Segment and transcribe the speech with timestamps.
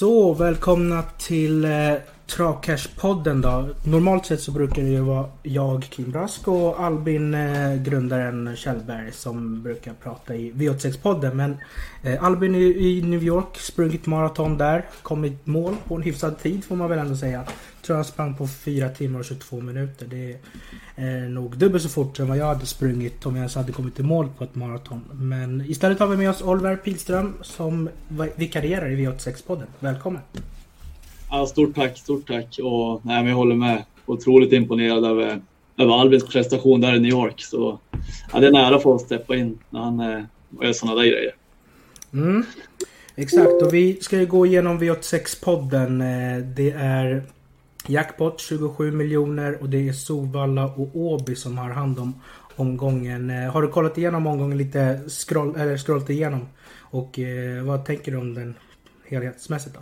[0.00, 1.70] Så, välkomna till eh,
[2.26, 3.68] Travcash-podden då.
[3.90, 9.12] Normalt sett så brukar det ju vara jag, Kim Brask och Albin, eh, grundaren Kjellberg
[9.12, 11.34] som brukar prata i V86-podden.
[11.34, 11.56] Men
[12.02, 16.64] eh, Albin är i New York, sprungit maraton där, kommit mål på en hyfsad tid
[16.64, 17.44] får man väl ändå säga.
[17.90, 20.06] Tror han sprang på 4 timmar och 22 minuter.
[20.10, 20.36] Det
[20.96, 24.00] är nog dubbelt så fort som vad jag hade sprungit om jag ens hade kommit
[24.00, 25.04] i mål på ett maraton.
[25.12, 27.88] Men istället har vi med oss Oliver Pilström som
[28.36, 29.66] vikarierar i V86-podden.
[29.78, 30.20] Välkommen!
[31.30, 32.58] Ja, stort tack, stort tack.
[32.62, 33.84] Och, nej, men jag håller med.
[34.06, 35.40] Otroligt imponerad över,
[35.76, 37.40] över Albins prestation där i New York.
[37.40, 37.78] Så,
[38.32, 40.24] ja, det är nära för att steppa in när han eh,
[40.62, 41.34] gör sådana där grejer.
[42.12, 42.44] Mm.
[43.16, 46.00] Exakt, och vi ska ju gå igenom V86-podden.
[46.00, 47.22] Eh, det är
[47.86, 52.14] Jackpot 27 miljoner och det är Solvalla och Åby som har hand om
[52.56, 53.30] omgången.
[53.30, 56.48] Eh, har du kollat igenom omgången lite, scroll, eller scrollat igenom?
[56.78, 58.54] Och eh, vad tänker du om den
[59.08, 59.80] helhetsmässigt då?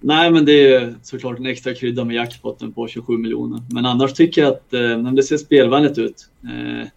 [0.00, 3.62] Nej, men det är såklart en extra krydda med jackpotten på 27 miljoner.
[3.70, 6.28] Men annars tycker jag att eh, det ser spelvänligt ut.
[6.44, 6.88] Eh,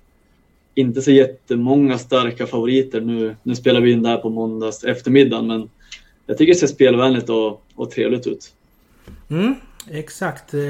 [0.75, 3.01] inte så jättemånga starka favoriter.
[3.01, 5.69] Nu, nu spelar vi in det här på måndags eftermiddag, men
[6.25, 8.53] jag tycker det ser spelvänligt och, och trevligt ut.
[9.29, 9.55] Mm,
[9.91, 10.53] exakt.
[10.53, 10.61] Eh,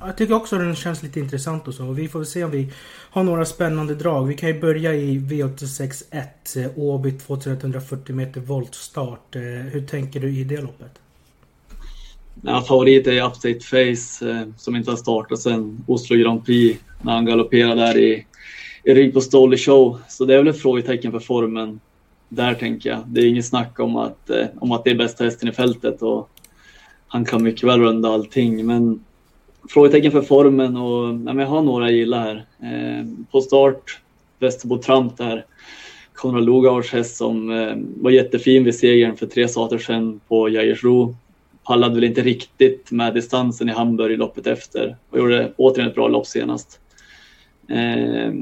[0.00, 1.92] jag tycker också den känns lite intressant och så.
[1.92, 2.68] Vi får se om vi
[3.10, 4.26] har några spännande drag.
[4.26, 6.64] Vi kan ju börja i V86.1.
[6.64, 9.36] Eh, Åby 2140 meter voltstart.
[9.36, 10.92] Eh, hur tänker du i det loppet?
[12.42, 17.24] Ja, favorit är Upstate Face som inte har startat sedan Oslo Grand Prix när han
[17.24, 18.26] galopperade där i,
[18.84, 20.00] i rygg på Stolly Show.
[20.08, 21.80] Så det är väl ett frågetecken för formen
[22.28, 23.00] där tänker jag.
[23.06, 26.30] Det är inget snack om att, om att det är bästa hästen i fältet och
[27.08, 28.66] han kan mycket väl runda allting.
[28.66, 29.04] Men
[29.68, 32.46] frågetecken för formen och ja, jag har några jag gillar här.
[32.98, 34.00] Eh, på start
[34.38, 35.44] Västerbo Tramp där.
[36.12, 41.16] Konrad Lugauers häst som eh, var jättefin vid segern för tre starter sedan på Jägersro
[41.68, 45.94] pallade väl inte riktigt med distansen i Hamburg i loppet efter och gjorde återigen ett
[45.94, 46.80] bra lopp senast.
[47.68, 48.32] Eh,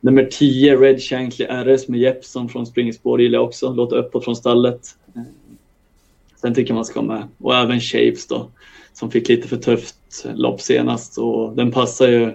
[0.00, 3.72] nummer 10, Red Shankly RS med Jeppson från springspår gillar jag också.
[3.72, 4.80] Låter uppåt från stallet.
[5.14, 5.22] Eh,
[6.42, 7.28] den tycker jag man ska ha med.
[7.38, 8.50] Och även Shapes då,
[8.92, 11.18] som fick lite för tufft lopp senast.
[11.18, 12.34] Och den passar ju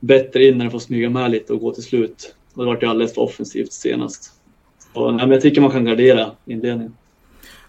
[0.00, 2.34] bättre in när den får smyga med lite och gå till slut.
[2.54, 4.32] Och det vart ju alldeles för offensivt senast.
[4.94, 6.94] Så, nej, men jag tycker man kan gardera inledningen.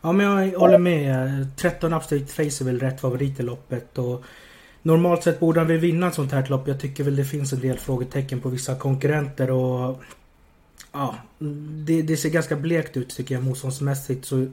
[0.02, 1.47] Ja men jag håller med.
[1.57, 3.97] 13 Upstate Face är väl rätt favorit i loppet.
[3.97, 4.24] Och
[4.81, 6.68] normalt sett borde han väl vinna ett sånt här lopp.
[6.68, 10.01] Jag tycker väl det finns en del frågetecken på vissa konkurrenter och...
[10.91, 11.16] Ja,
[11.86, 14.25] det, det ser ganska blekt ut tycker jag motståndsmässigt.
[14.25, 14.47] Så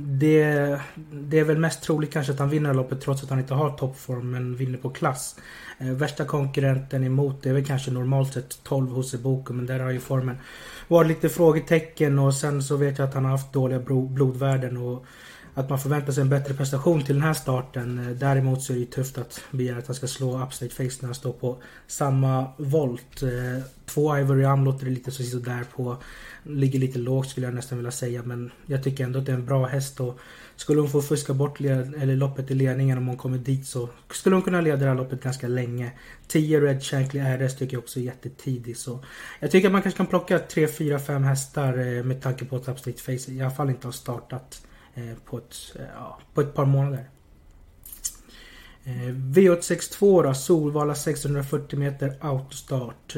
[0.00, 3.54] det, det är väl mest troligt kanske att han vinner loppet trots att han inte
[3.54, 5.36] har toppform men vinner på klass.
[5.78, 9.80] Eh, värsta konkurrenten emot det är väl kanske normalt sett 12 hos Eboke men där
[9.80, 10.36] har ju formen
[10.88, 15.04] varit lite frågetecken och sen så vet jag att han har haft dåliga blodvärden och
[15.58, 17.98] att man förväntar sig en bättre prestation till den här starten.
[17.98, 21.06] Eh, däremot så är det tufft att begära att han ska slå Upstate Face när
[21.06, 23.22] han står på samma volt.
[23.22, 25.96] Eh, två Ivory Am låter det lite så där på.
[26.42, 29.36] Ligger lite lågt skulle jag nästan vilja säga men jag tycker ändå att det är
[29.36, 30.18] en bra häst och
[30.56, 34.36] skulle hon få fuska bort eller loppet i ledningen om hon kommer dit så skulle
[34.36, 35.92] hon kunna leda det här loppet ganska länge.
[36.26, 39.04] 10 Red Shankly RS tycker jag också är jättetidig så
[39.40, 42.56] jag tycker att man kanske kan plocka 3, 4, 5 hästar eh, med tanke på
[42.56, 44.67] att Upstate Face i alla fall inte har startat Eh,
[44.98, 47.08] Eh, på, ett, eh, ja, på ett par månader.
[48.84, 53.16] Eh, V862 då, Solvalla 640 meter autostart.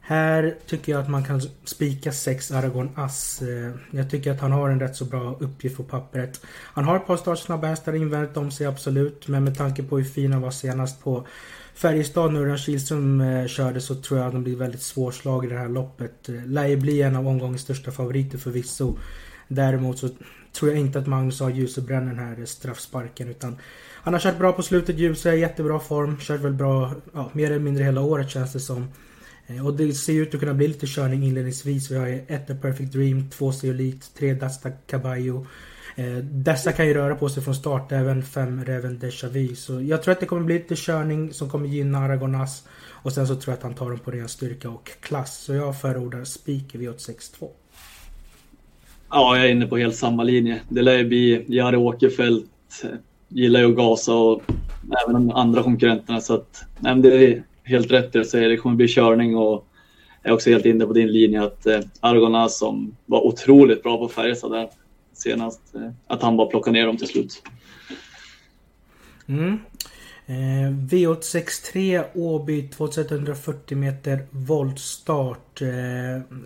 [0.00, 3.42] Här tycker jag att man kan spika 6 Aragon Ass.
[3.90, 6.40] Jag tycker att han har en rätt så bra uppgift på pappret.
[6.46, 9.28] Han har ett par startsnabba hästar invändigt om sig absolut.
[9.28, 11.26] Men med tanke på hur fin han var senast på
[11.74, 15.58] Färjestad nu när Kihlström körde så tror jag att han blir väldigt svårslag i det
[15.58, 16.28] här loppet.
[16.46, 18.98] Lär ju bli en av omgångens största favoriter förvisso.
[19.48, 20.08] Däremot så
[20.52, 23.28] tror jag inte att Magnus har ljus och bränner den här straffsparken.
[23.28, 23.58] Utan
[24.04, 24.98] han har kört bra på slutet.
[24.98, 26.16] Ljus är jättebra form.
[26.20, 28.88] Kört väl bra, ja, mer eller mindre hela året känns det som.
[29.46, 31.90] Eh, och det ser ut att kunna bli lite körning inledningsvis.
[31.90, 35.46] Vi har ett A Perfect Dream, två Seolit, tre Dasta Caballo.
[35.96, 39.54] Eh, dessa kan ju röra på sig från start, även fem Reven Deja Vu.
[39.54, 42.64] Så jag tror att det kommer bli lite körning som kommer gynna Aragonas.
[43.02, 45.38] Och sen så tror jag att han tar dem på ren styrka och klass.
[45.38, 47.48] Så jag förordar Spiker V862.
[49.14, 50.60] Ja, jag är inne på helt samma linje.
[50.68, 52.84] Det lär ju bli Jari Åkerfeldt
[53.28, 54.42] gillar ju att gasa och
[55.04, 56.20] även de andra konkurrenterna.
[56.20, 58.48] Så att, nej, det är helt rätt det jag säger.
[58.48, 59.66] Det kommer bli körning och
[60.22, 63.98] jag är också helt inne på din linje att eh, Argona som var otroligt bra
[63.98, 64.68] på Färjestad där
[65.12, 67.42] senast, eh, att han bara plockar ner dem till slut.
[69.26, 69.58] Mm.
[70.26, 75.62] Eh, V863 Åby 2140 meter voltstart.
[75.62, 75.68] Eh,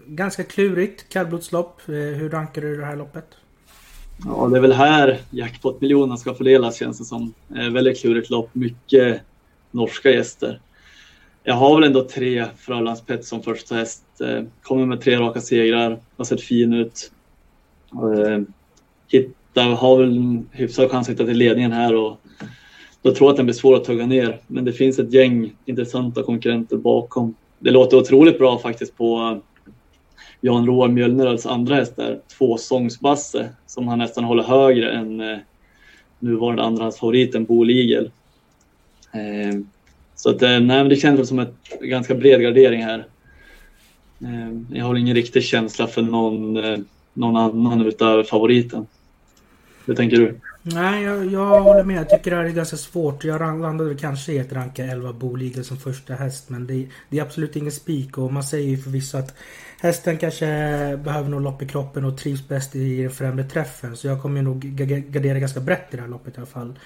[0.06, 1.88] ganska klurigt kallblodslopp.
[1.88, 3.26] Eh, hur rankar du det här loppet?
[4.24, 7.34] Ja, det är väl här jackpot-miljonen ska fördelas känns det som.
[7.56, 9.20] Eh, väldigt klurigt lopp, mycket
[9.70, 10.60] norska gäster.
[11.44, 14.04] Jag har väl ändå tre Frölandspet som första häst.
[14.20, 17.12] Eh, kommer med tre raka segrar, har sett fin ut.
[17.92, 18.42] Eh,
[19.08, 22.20] hitta, har väl en hyfsad chans att hitta till ledningen här och
[23.06, 24.40] jag tror att den blir svår att tugga ner.
[24.46, 27.34] Men det finns ett gäng intressanta konkurrenter bakom.
[27.58, 29.66] Det låter otroligt bra faktiskt på eh,
[30.40, 35.38] Jan Roar Mjölneröds andra häst där, tvåsångsbasse, som han nästan håller högre än eh,
[36.18, 38.10] nuvarande andrahandsfavoriten Bo Ligel.
[39.12, 39.60] Eh,
[40.14, 41.48] så att, eh, nej, det känns väl som en
[41.80, 43.06] ganska bred gardering här.
[44.20, 46.78] Eh, jag har ingen riktig känsla för någon, eh,
[47.14, 48.86] någon annan utav favoriten.
[49.86, 50.40] Hur tänker du?
[50.62, 51.96] Nej, jag, jag håller med.
[51.96, 53.24] Jag tycker det här är ganska svårt.
[53.24, 56.48] Jag landade kanske i att ranka 11 Boliga som första häst.
[56.48, 58.18] Men det, det, är absolut ingen spik.
[58.18, 59.34] Och man säger ju förvisso att
[59.80, 60.46] hästen kanske
[61.04, 63.96] behöver något lopp i kroppen och trivs bäst i den främre träffen.
[63.96, 64.60] Så jag kommer nog
[65.10, 66.78] gardera ganska brett i det här loppet i alla fall.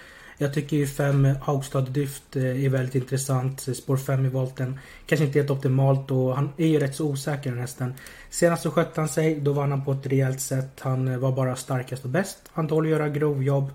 [0.42, 3.60] Jag tycker ju 5 Haugstad Dyft eh, är väldigt intressant.
[3.60, 4.78] Spår 5 i volten.
[5.06, 7.94] Kanske inte helt optimalt och han är ju rätt så osäker den hästen.
[8.30, 9.40] Senast så skötte han sig.
[9.40, 10.80] Då vann han på ett rejält sätt.
[10.80, 12.38] Han eh, var bara starkast och bäst.
[12.52, 13.70] Han tål att göra grovjobb.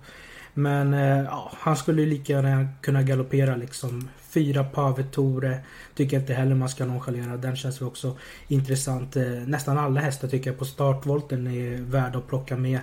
[0.54, 4.08] Men eh, ja, han skulle ju lika gärna kunna galoppera liksom.
[4.28, 5.58] Fyra Pavetore
[5.94, 7.36] tycker jag inte heller man ska nonchalera.
[7.36, 8.16] Den känns ju också
[8.48, 9.16] intressant.
[9.46, 12.80] Nästan alla hästar tycker jag på startvolten är värda att plocka med.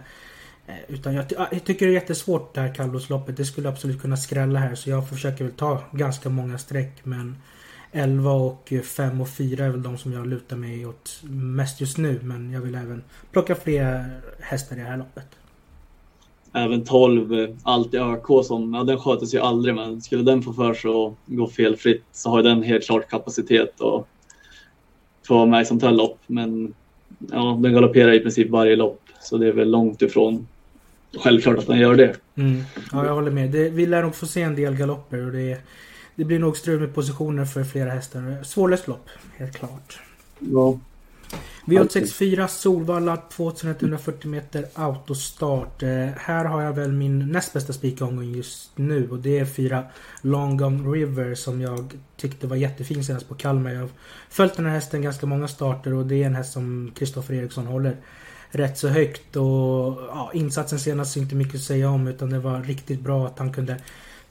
[0.68, 3.38] Eh, utan jag, ah, jag, tycker det är jättesvårt det här kallblodsloppet.
[3.38, 7.36] Det skulle absolut kunna skrälla här så jag försöker väl ta ganska många streck men
[7.92, 11.82] 11 och eh, 5 och 4 är väl de som jag lutar mig åt mest
[11.82, 15.28] just nu men jag vill även plocka fler hästar i det här loppet.
[16.54, 20.54] Även 12, eh, alltid ÖK som, ja den sköter ju aldrig men skulle den få
[20.54, 24.08] för sig att gå felfritt så har den helt klart kapacitet att
[25.28, 26.74] få vara med i sånt här lopp men
[27.32, 30.48] ja, den galopperar i princip varje lopp så det är väl långt ifrån
[31.20, 32.16] självklart att han gör det.
[32.36, 32.64] Mm.
[32.92, 33.52] Ja, jag håller med.
[33.52, 35.58] Det, vi lär nog få se en del galopper och det,
[36.16, 38.44] det blir nog strul med positioner för flera hästar.
[38.44, 40.00] Svårlöst lopp, helt klart.
[40.40, 40.80] Ja.
[41.66, 45.84] V864 Solvalla 2140 meter autostart.
[45.84, 49.84] Eh, här har jag väl min näst bästa spikomgång just nu och det är fyra
[50.22, 53.72] Long Gone River som jag tyckte var jättefin senast på Kalmar.
[53.72, 53.90] Jag har
[54.30, 57.68] följt den här hästen ganska många starter och det är en häst som Kristoffer Eriksson
[57.68, 57.98] håller
[58.56, 59.46] rätt så högt och
[60.08, 63.40] ja, insatsen senast är inte mycket att säga om utan det var riktigt bra att
[63.40, 63.78] han kunde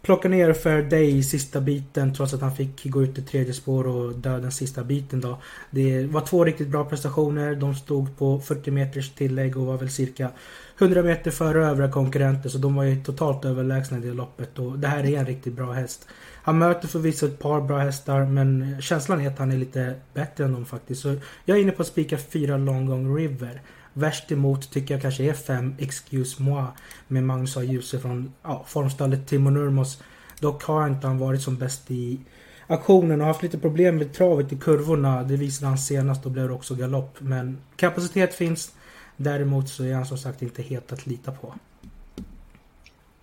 [0.03, 3.53] plocka ner Fair Day i sista biten trots att han fick gå ut i tredje
[3.53, 5.39] spår och dö den sista biten då.
[5.71, 7.55] Det var två riktigt bra prestationer.
[7.55, 10.31] De stod på 40 meters tillägg och var väl cirka
[10.79, 14.79] 100 meter före övriga konkurrenter så de var ju totalt överlägsna i det loppet och
[14.79, 16.09] det här är en riktigt bra häst.
[16.43, 20.45] Han möter förvisso ett par bra hästar men känslan är att han är lite bättre
[20.45, 21.03] än dem faktiskt.
[21.03, 21.15] Så
[21.45, 23.63] jag är inne på att spika fyra Long Gone River.
[23.94, 26.65] Värst emot tycker jag kanske är 5 Excuse Moi
[27.09, 27.62] med Magnus A.
[27.62, 30.03] Djuse från ja, formstallet Timo Nurmos.
[30.41, 32.19] Dock har inte han varit som bäst i
[32.67, 35.23] aktionen och haft lite problem med travet i kurvorna.
[35.23, 37.17] Det visade han senast, och blev det också galopp.
[37.19, 38.73] Men kapacitet finns.
[39.17, 41.55] Däremot så är han som sagt inte helt att lita på.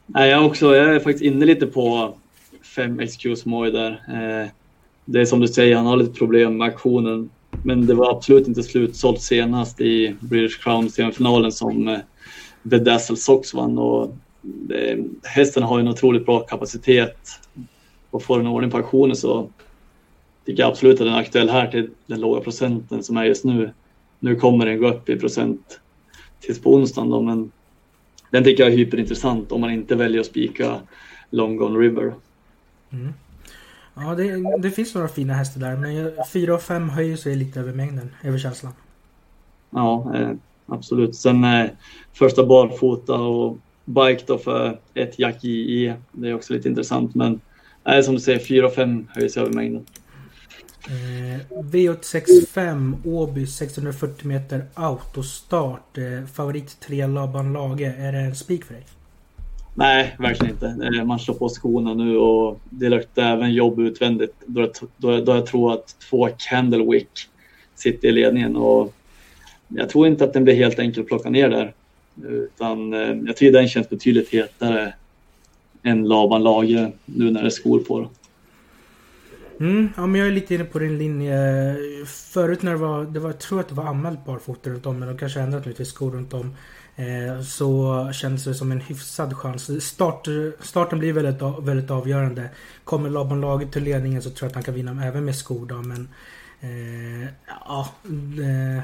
[0.05, 2.15] Nej, jag, också, jag är faktiskt inne lite på
[2.75, 3.91] 5 Excuse Moi där.
[3.91, 4.49] Eh,
[5.05, 7.29] det är som du säger, han har lite problem med aktionen.
[7.63, 11.99] Men det var absolut inte slutsålt senast i British Crown semifinalen som eh,
[12.69, 13.77] The Dazzle Sox vann.
[13.77, 17.29] Och det, hästen har en otroligt bra kapacitet
[18.09, 19.49] och får en ordning på aktionen så
[20.45, 23.43] tycker jag absolut att den är aktuell här till den låga procenten som är just
[23.43, 23.73] nu.
[24.19, 25.79] Nu kommer den gå upp i procent
[26.39, 27.51] tills på onsdagen då, men
[28.31, 30.79] den tycker jag är hyperintressant om man inte väljer att spika
[31.29, 32.13] Long Gone River.
[32.91, 33.13] Mm.
[33.99, 35.75] Ja, det, det, finns några fina hästar där.
[35.75, 38.73] Men 4 och 5 höjer sig lite över mängden, över känslan.
[39.69, 40.31] Ja, eh,
[40.65, 41.15] absolut.
[41.15, 41.69] Sen eh,
[42.13, 45.95] första barfota och bike då för ett Jack JE.
[46.11, 47.15] Det är också lite intressant.
[47.15, 47.41] Men
[47.87, 49.85] eh, som du säger, 4 och 5 höjer sig över mängden.
[50.87, 55.97] Eh, V865 Åby 640 meter autostart.
[55.97, 57.95] Eh, favorit 3 Laban Lage.
[57.97, 58.85] Är det en spik för dig?
[59.79, 60.65] Nej, verkligen inte.
[60.67, 64.33] Eh, man slår på skorna nu och det luktar även jobb utvändigt.
[64.45, 67.09] Då, då, då jag tror att två Candlewick
[67.75, 68.93] sitter i ledningen och
[69.67, 71.73] jag tror inte att den blir helt enkel att plocka ner där.
[72.23, 74.93] Utan eh, jag tycker den känns betydligt hetare
[75.83, 78.09] än Laban Lager nu när det är skor på.
[79.59, 81.35] Mm, ja, men jag är lite inne på din linje.
[82.05, 84.99] Förut när det var, det var jag tror att det var anmält barfota runt om
[84.99, 86.55] men de kanske ändrat nu till skor runt om.
[86.99, 89.85] Eh, så kändes det som en hyfsad chans.
[89.85, 90.27] Start,
[90.59, 92.49] starten blir väldigt, väldigt avgörande.
[92.83, 95.75] Kommer Laban-laget till ledningen så tror jag att han kan vinna även med skor då,
[95.75, 96.09] men...
[96.61, 98.83] Eh, ja, det,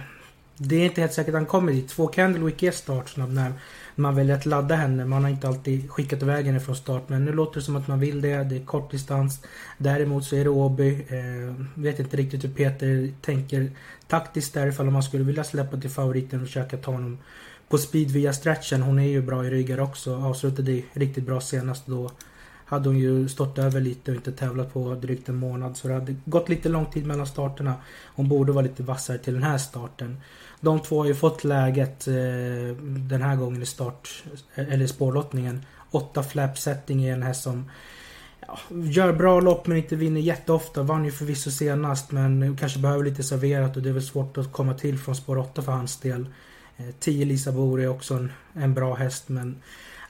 [0.57, 1.89] det är inte helt säkert att han kommer dit.
[1.89, 3.53] Två Candlewick är startsnabb när
[3.95, 5.05] man väljer att ladda henne.
[5.05, 7.09] Man har inte alltid skickat iväg henne från start.
[7.09, 8.43] Men nu låter det som att man vill det.
[8.43, 9.39] Det är kort distans.
[9.77, 11.05] Däremot så är det Åby.
[11.09, 13.71] Eh, vet inte riktigt hur Peter tänker
[14.07, 17.17] taktiskt där ifall man skulle vilja släppa till favoriten och försöka ta honom
[17.69, 18.81] på speed via stretchen.
[18.81, 20.15] Hon är ju bra i ryggar också.
[20.15, 22.11] Avslutade riktigt bra senast då
[22.65, 25.77] hade hon ju stått över lite och inte tävlat på drygt en månad.
[25.77, 27.73] Så det hade gått lite lång tid mellan starterna.
[28.15, 30.21] Hon borde vara lite vassare till den här starten.
[30.61, 32.13] De två har ju fått läget eh,
[32.81, 34.23] den här gången i start,
[34.55, 35.65] eh, eller spårlottningen.
[35.91, 37.69] Åtta flapsetting i är en häst som
[38.47, 40.83] ja, gör bra lopp men inte vinner jätteofta.
[40.83, 44.51] Vann ju förvisso senast men kanske behöver lite serverat och det är väl svårt att
[44.51, 46.27] komma till från spår 8 för hans del.
[46.99, 49.61] 10 eh, Lisa Bor är också en, en bra häst men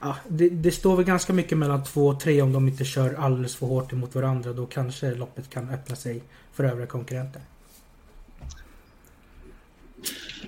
[0.02, 3.14] ja, det, det, står väl ganska mycket mellan 2 och 3 om de inte kör
[3.14, 4.54] alldeles för hårt emot varandra.
[4.54, 7.42] Då kanske loppet kan öppna sig för övriga konkurrenter.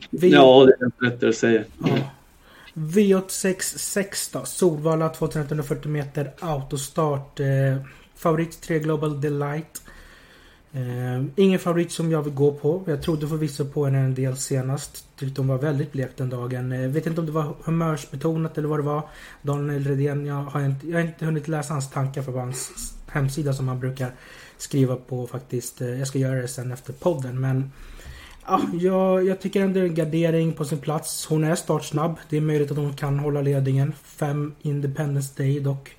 [0.10, 1.66] V ja, det är rätt det du säger.
[1.84, 1.98] Ja.
[2.74, 4.46] V86 då.
[4.46, 7.40] Solvalla 2140 meter autostart.
[7.40, 7.78] Eh,
[8.16, 9.82] favorit 3 Global Delight.
[10.78, 12.84] Eh, ingen favorit som jag vill gå på.
[12.86, 15.06] Jag trodde förvisso på henne en del senast.
[15.16, 16.72] Tyckte hon var väldigt blek den dagen.
[16.72, 19.10] Eh, vet inte om det var humörsbetonat eller vad det var.
[19.42, 23.54] Daniel Redén, jag har inte, jag har inte hunnit läsa hans tankar för hans hemsida
[23.54, 24.12] som han brukar
[24.58, 25.82] skriva på faktiskt.
[25.82, 27.72] Eh, jag ska göra det sen efter podden men
[28.50, 31.26] Ja, jag, jag tycker ändå en gardering på sin plats.
[31.26, 32.18] Hon är startsnabb.
[32.30, 33.94] Det är möjligt att hon kan hålla ledningen.
[34.04, 35.96] Fem Independence Day dock.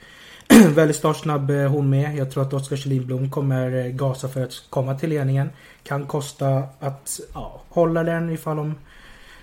[0.75, 2.17] väldigt startsnabb eh, hon med.
[2.17, 5.51] Jag tror att Oskar Kjellin Blom kommer eh, gasa för att komma till ledningen.
[5.83, 8.75] Kan kosta att ja, hålla den ifall om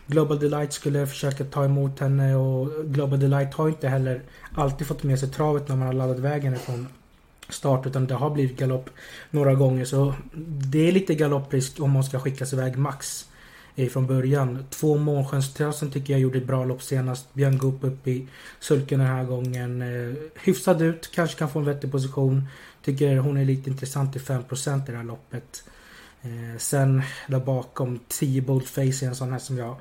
[0.07, 4.21] Global Delight skulle försöka ta emot henne och Global Delight har inte heller
[4.55, 6.87] alltid fått med sig travet när man har laddat vägen från
[7.49, 8.89] start utan det har blivit galopp
[9.31, 10.13] några gånger så
[10.71, 13.25] det är lite galopprisk om man ska skickas iväg max
[13.75, 14.65] från början.
[14.69, 17.33] Två Månskenstösen tycker jag gjorde ett bra lopp senast.
[17.33, 18.27] Björn Goop upp i
[18.59, 19.81] sulken den här gången.
[19.81, 22.47] Eh, hyfsad ut, kanske kan få en vettig position.
[22.83, 25.63] Tycker hon är lite intressant i 5% i det här loppet.
[26.21, 29.75] Eh, sen där bakom 10 Boldface är en sån här som jag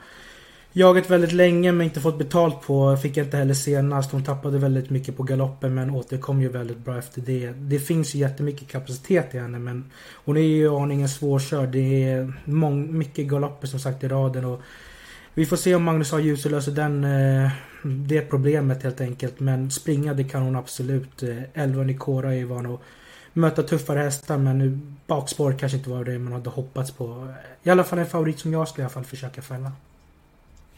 [0.77, 2.97] jagat väldigt länge men inte fått betalt på.
[2.97, 4.13] Fick jag inte heller senast.
[4.13, 7.51] Hon tappade väldigt mycket på galoppen men återkom ju väldigt bra efter det.
[7.51, 9.91] Det finns ju jättemycket kapacitet i henne men
[10.25, 11.69] hon är ju aningen svårkörd.
[11.69, 14.61] Det är mång, mycket galopper som sagt i raden och
[15.35, 17.51] vi får se om Magnus har ljus och löser den, eh,
[17.83, 19.41] det problemet helt enkelt.
[19.41, 21.23] Men springa det kan hon absolut.
[21.23, 22.81] Eh, Elva Nikora är ju van att
[23.33, 27.29] möta tuffare hästar men nu bakspår kanske inte var det man hade hoppats på.
[27.63, 29.73] I alla fall en favorit som jag ska i alla fall försöka fälla.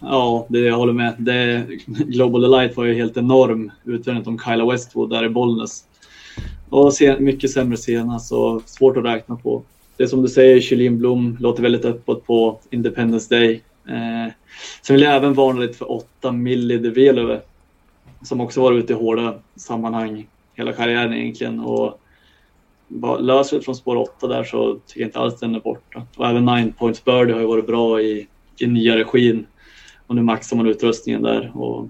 [0.00, 1.14] Ja, det jag håller med.
[1.18, 5.84] Det, Global Delight var ju helt enorm utvändigt om Kyla Westwood där i Bollnäs.
[6.68, 9.62] Och sen, mycket sämre senast alltså, och svårt att räkna på.
[9.96, 13.62] Det som du säger, Kylin Blom låter väldigt öppet på Independence Day.
[13.88, 14.32] Eh,
[14.82, 17.40] sen vill jag även varna lite för 8 Milli de Velove
[18.22, 21.60] som också varit ute i hårda sammanhang hela karriären egentligen.
[21.60, 22.00] Och
[23.20, 26.02] löser det från spår 8 där så tycker jag inte alls den är borta.
[26.16, 28.26] Och även 9 Points Birdie har ju varit bra i,
[28.58, 29.46] i nya regin.
[30.06, 31.52] Och nu maxar man utrustningen där.
[31.54, 31.88] Och,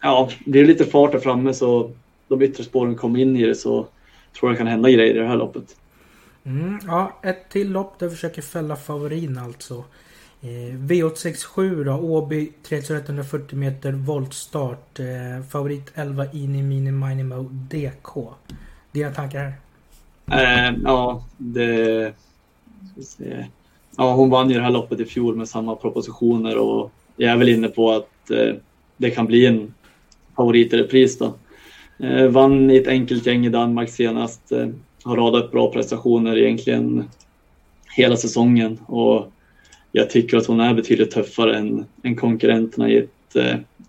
[0.00, 1.90] ja, det är lite fart där framme så
[2.28, 3.86] de yttre spåren kommer in i det så
[4.38, 5.76] tror jag kan hända grejer i det här loppet.
[6.44, 9.84] Mm, ja, ett till lopp där vi försöker fälla favorin alltså.
[10.40, 15.00] Eh, V867 då, Åby 3140 meter voltstart.
[15.00, 18.34] Eh, favorit 11 Ini Mini Minimo DK.
[18.92, 19.54] Dina tankar
[20.26, 20.68] här?
[20.70, 22.14] Eh, ja, det...
[22.92, 23.46] Ska se
[23.96, 27.36] ja, hon vann ju det här loppet i fjol med samma propositioner och jag är
[27.36, 28.54] väl inne på att eh,
[28.96, 29.74] det kan bli en
[30.36, 31.34] favorit i repris då.
[31.98, 34.52] Eh, vann i ett enkelt gäng i Danmark senast.
[34.52, 34.68] Eh,
[35.04, 37.04] har radat upp bra prestationer egentligen
[37.96, 39.32] hela säsongen och
[39.92, 43.36] jag tycker att hon är betydligt tuffare än, än konkurrenterna i ett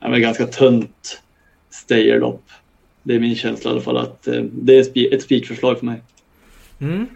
[0.01, 1.21] eh, ganska tunt
[1.69, 2.43] stayerlopp.
[3.03, 6.01] Det är min känsla i alla fall att eh, det är ett spikförslag för mig.
[6.79, 7.07] Mm.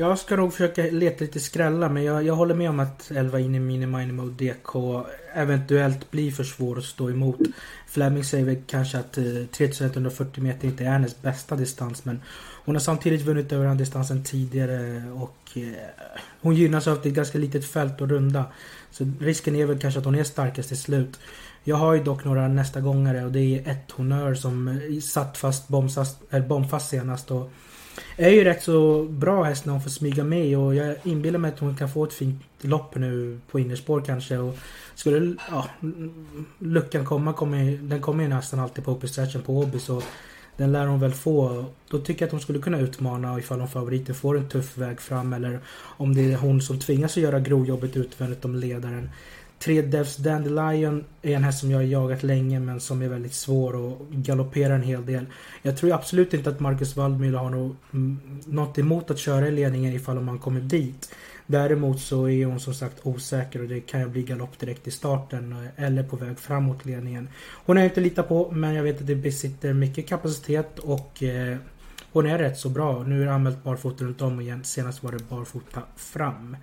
[0.00, 3.40] Jag ska nog försöka leta lite skrälla men jag, jag håller med om att 11
[3.40, 7.40] in i Mini Minimo DK eventuellt blir för svår att stå emot.
[7.86, 12.20] Fleming säger väl kanske att eh, 3140 meter inte är hennes bästa distans men
[12.64, 15.72] hon har samtidigt vunnit över den distansen tidigare och eh,
[16.40, 18.44] hon gynnas av ett ganska litet fält och runda.
[18.90, 21.20] Så risken är väl kanske att hon är starkast till slut.
[21.64, 25.38] Jag har ju dock några nästa gångare och det är ett honör som eh, satt
[25.38, 27.52] fast bombfast, bombfast senast och
[28.16, 31.52] är ju rätt så bra häst när hon får smyga med och jag inbillar mig
[31.52, 34.38] att hon kan få ett fint lopp nu på innerspår kanske.
[34.38, 34.56] Och
[34.94, 35.66] skulle ja,
[36.58, 40.02] luckan komma, kommer, den kommer ju nästan alltid på open stretchen på Åby så
[40.56, 41.64] Den lär hon väl få.
[41.90, 45.00] Då tycker jag att hon skulle kunna utmana ifall hon favoriten får en tuff väg
[45.00, 49.10] fram eller om det är hon som tvingas att göra grovjobbet utvändigt om ledaren.
[49.58, 53.34] 3 Devs Dandelion är en häst som jag har jagat länge men som är väldigt
[53.34, 55.26] svår och galopperar en hel del.
[55.62, 57.76] Jag tror absolut inte att Marcus Waldmüller har något,
[58.46, 61.14] något emot att köra i ledningen ifall man kommer dit.
[61.46, 64.90] Däremot så är hon som sagt osäker och det kan ju bli galopp direkt i
[64.90, 67.28] starten eh, eller på väg framåt ledningen.
[67.66, 71.22] Hon är jag inte lita på men jag vet att det besitter mycket kapacitet och
[71.22, 71.56] eh,
[72.12, 73.02] hon är rätt så bra.
[73.02, 74.64] Nu är det anmält barfota runt om igen.
[74.64, 76.56] Senast var det barfota fram.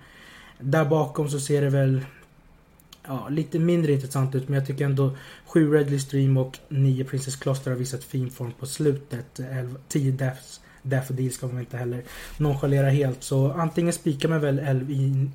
[0.58, 2.00] Där bakom så ser det väl
[3.06, 7.36] ja, lite mindre intressant ut men jag tycker ändå 7 Redley Stream och 9 Princess
[7.36, 9.40] Cluster har visat fin form på slutet.
[9.88, 12.02] 10 Deaths Daffodil ska man inte heller
[12.36, 13.22] nonchalera helt.
[13.22, 14.58] Så antingen spikar man väl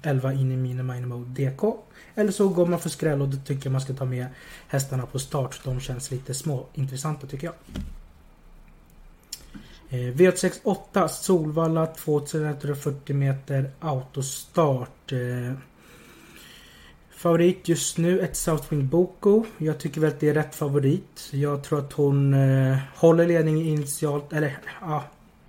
[0.04, 1.78] 11 in i Minimine DK.
[2.16, 4.25] Eller så går man för skräll och då tycker jag man ska ta med
[4.68, 5.62] hästarna på start.
[5.63, 7.56] De känns lite små intressanta tycker jag.
[9.90, 15.12] Eh, V868 Solvalla 2140 meter autostart.
[15.12, 15.54] Eh,
[17.22, 19.46] favorit just nu ett Southwind Boko.
[19.58, 21.30] Jag tycker väl att det är rätt favorit.
[21.32, 24.34] Jag tror att hon eh, håller ledningen initialt.
[24.34, 25.04] Eller ja,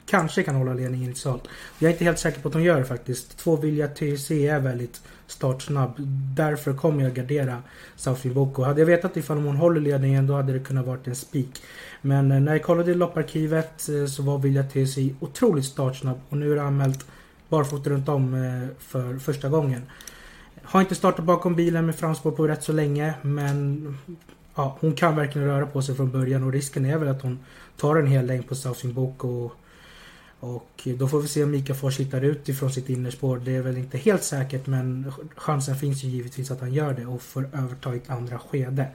[0.07, 1.49] kanske kan hålla ledningen initialt.
[1.79, 3.39] Jag är inte helt säker på att hon gör det faktiskt.
[3.39, 5.95] Två Vilja TC är väldigt startsnabb.
[6.37, 7.63] Därför kommer jag gardera
[7.97, 8.63] Southwind Boko.
[8.63, 11.63] Hade jag vetat ifall hon håller ledningen då hade det kunnat varit en spik.
[12.03, 16.37] Men eh, när jag kollade i lopparkivet eh, så var Vilja TC otroligt startsnabb och
[16.37, 17.07] nu är det anmält
[17.49, 19.83] barfota runt om eh, för första gången.
[20.63, 23.99] Har inte startat bakom bilen med framspår på rätt så länge men
[24.55, 27.39] ja, hon kan verkligen röra på sig från början och risken är väl att hon
[27.77, 32.01] tar en hel längd på Southfield Book och då får vi se om Mika Fors
[32.01, 33.39] hittar ut ifrån sitt innerspår.
[33.45, 37.07] Det är väl inte helt säkert men chansen finns ju givetvis att han gör det
[37.07, 38.87] och får överta i ett andra skede.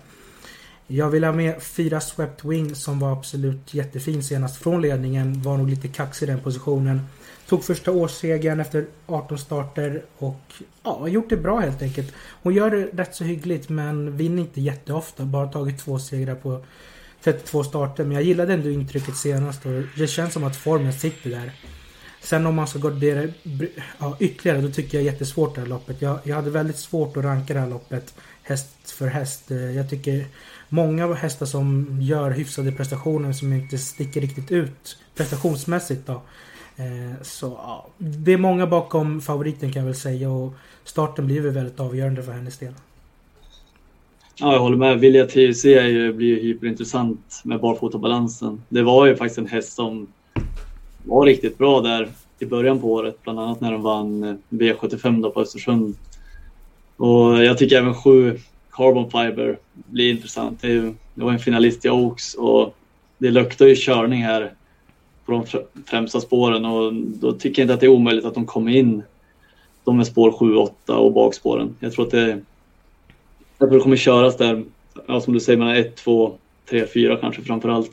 [0.87, 5.41] Jag vill ha med fyra Swept Wing som var absolut jättefin senast från ledningen.
[5.41, 7.01] Var nog lite kaxig i den positionen.
[7.47, 10.41] Tog första årssegern efter 18 starter och
[10.83, 12.13] ja, har gjort det bra helt enkelt.
[12.43, 15.25] Hon gör det rätt så hyggligt men vinner inte jätteofta.
[15.25, 16.63] Bara tagit två segrar på
[17.23, 18.03] 32 starter.
[18.03, 21.51] Men jag gillade ändå intrycket senast och det känns som att formen sitter där.
[22.29, 23.33] Sen om man ska gå det,
[23.99, 26.01] ja, ytterligare då tycker jag är jättesvårt det här loppet.
[26.01, 29.51] Jag, jag hade väldigt svårt att ranka det här loppet häst för häst.
[29.51, 30.25] Eh, jag tycker
[30.69, 36.13] många hästar som gör hyfsade prestationer som inte sticker riktigt ut prestationsmässigt då.
[36.75, 41.41] Eh, så ja, det är många bakom favoriten kan jag väl säga och starten blir
[41.41, 42.73] väl väldigt avgörande för hennes del.
[44.35, 44.99] Ja, jag håller med.
[44.99, 48.61] Vilja TUC blir ju hyperintressant med barfotabalansen.
[48.69, 50.07] Det var ju faktiskt en häst som
[51.07, 55.21] var riktigt bra där i början på året, bland annat när de vann eh, V75
[55.21, 55.95] då på Östersund.
[56.97, 58.39] Och jag tycker även sju
[58.71, 60.61] Carbon Fiber blir intressant.
[60.61, 62.75] Det, var en finalist i Oaks och
[63.17, 64.53] det luktar ju körning här
[65.25, 65.45] på de
[65.85, 69.03] främsta spåren och då tycker jag inte att det är omöjligt att de kommer in
[69.83, 71.75] de med spår 7, 8 och bakspåren.
[71.79, 72.41] Jag tror att det
[73.57, 74.63] jag tror det kommer köras där,
[75.07, 76.37] ja, som du säger, mellan 1, 2,
[76.69, 77.91] 3, 4 kanske framför allt.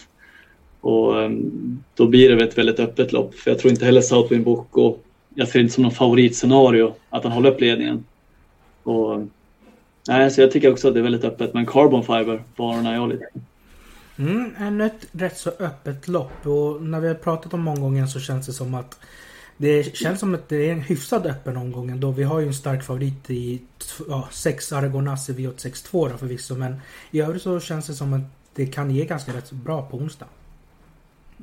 [0.84, 3.34] Och ehm, då blir det ett väldigt öppet lopp.
[3.34, 4.96] För jag tror inte heller Southwind Boko,
[5.34, 8.04] jag ser det inte som någon favoritscenario att han håller upp ledningen.
[8.82, 9.26] Och,
[10.08, 11.54] nej, så jag tycker också att det är väldigt öppet.
[11.54, 13.26] Men Carbon Fiber varnar jag lite.
[14.16, 18.20] Mm, ännu ett rätt så öppet lopp och när vi har pratat om omgången så
[18.20, 18.98] känns det som att
[19.56, 22.10] det känns som att det är en hyfsad öppen omgång ändå.
[22.10, 23.62] Vi har ju en stark favorit i
[24.30, 26.54] 6 ja, i V862 då förvisso.
[26.54, 26.76] Men
[27.10, 28.22] i övrigt så känns det som att
[28.54, 30.26] det kan ge ganska rätt bra på onsdag.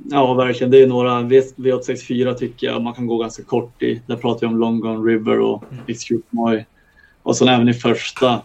[0.09, 0.71] Ja, verkligen.
[0.71, 4.01] Det är några V864 tycker jag man kan gå ganska kort i.
[4.05, 5.83] Där pratar vi om Long Gone River och mm.
[5.87, 6.65] Excuse Moy.
[7.23, 8.41] Och sen även i första.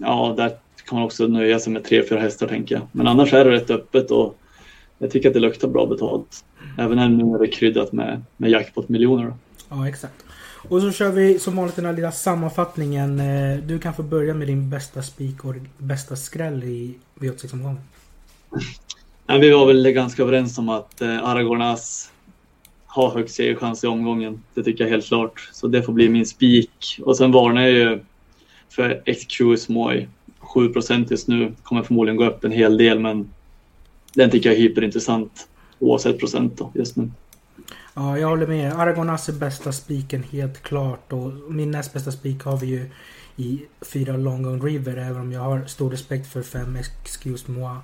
[0.00, 0.48] Ja, där
[0.86, 2.84] kan man också nöja sig med tre, fyra hästar tänker jag.
[2.92, 4.38] Men annars är det rätt öppet och
[4.98, 6.44] jag tycker att det luktar bra betalt.
[6.78, 9.34] Även nu när det är kryddat med, med jackpot-miljoner.
[9.68, 10.24] Ja, exakt.
[10.68, 13.20] Och så kör vi som vanligt den här lilla sammanfattningen.
[13.20, 17.80] Eh, du kan få börja med din bästa spik och bästa skräll i V86-omgången.
[19.26, 22.12] Ja, vi var väl ganska överens om att eh, Aragornas
[22.86, 24.42] har högst segerchans i omgången.
[24.54, 25.50] Det tycker jag helt klart.
[25.52, 27.00] Så det får bli min spik.
[27.02, 28.00] Och sen varnar jag ju
[28.68, 30.08] för XQ Moy.
[30.38, 30.72] 7
[31.10, 31.52] just nu.
[31.62, 33.30] Kommer förmodligen gå upp en hel del men
[34.14, 37.10] den tycker jag är hyperintressant oavsett procent då, just nu.
[37.94, 38.72] Ja, jag håller med.
[38.72, 41.12] Aragornas är bästa spiken helt klart.
[41.12, 42.90] Och min näst bästa spik har vi ju
[43.36, 44.96] i fyra Long Gone River.
[44.96, 47.76] Även om jag har stor respekt för fem Excuse Moi.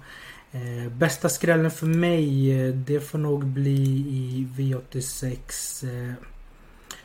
[0.53, 6.15] Eh, bästa skrällen för mig, eh, det får nog bli i V86 eh,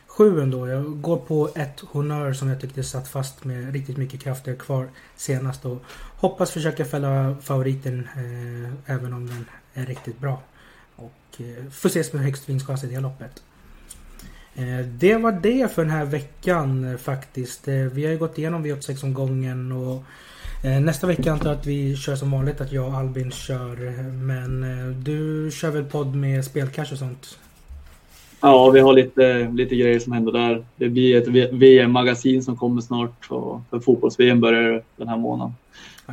[0.06, 0.68] 7 ändå.
[0.68, 4.88] Jag går på ett honör som jag tyckte satt fast med riktigt mycket krafter kvar
[5.16, 5.64] senast.
[5.64, 5.82] Och
[6.16, 10.42] hoppas försöka fälla favoriten eh, även om den är riktigt bra.
[10.96, 13.42] Och eh, får ses med högst vinstchans i det loppet.
[14.54, 17.68] Eh, det var det för den här veckan eh, faktiskt.
[17.68, 20.04] Eh, vi har ju gått igenom V86-omgången och
[20.62, 23.76] nästa vecka antar jag att vi kör som vanligt att jag och Albin kör.
[24.12, 24.64] Men
[25.02, 27.38] du kör väl podd med spelcash och sånt?
[28.40, 30.64] Ja, vi har lite, lite grejer som händer där.
[30.76, 35.54] Det blir ett VM-magasin som kommer snart och för fotbolls-VM börjar den här månaden.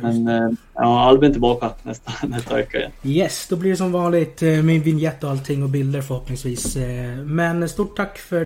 [0.00, 2.90] Men eh, ja, Albin tillbaka nästa, nästa vecka igen.
[3.04, 6.76] Yes, då blir det som vanligt eh, min vignett och allting och bilder förhoppningsvis.
[6.76, 8.44] Eh, men stort tack för